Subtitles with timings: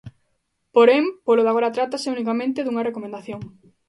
[0.75, 3.41] Porén, polo de agora trátase unicamente dunha "recomendación".